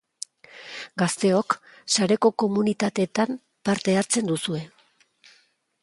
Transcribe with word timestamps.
Gazteok 1.01 1.55
sareko 1.97 2.31
komunitateetan 2.45 3.39
parte 3.71 3.97
hartzen 4.01 4.33
duzue. 4.33 4.65